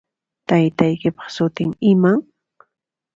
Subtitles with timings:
[0.47, 2.19] Taytaykipaq sutin iman?